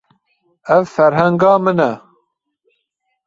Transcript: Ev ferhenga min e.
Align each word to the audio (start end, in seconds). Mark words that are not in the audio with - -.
Ev 0.75 0.83
ferhenga 0.93 1.51
min 1.63 1.79
e. 1.91 1.91